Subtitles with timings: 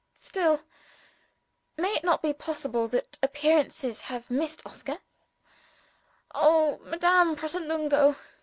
[0.17, 0.61] Still
[1.77, 4.97] may it not be possible that appearances have misled Oscar?
[6.33, 8.15] Oh, Madame Pratolungo!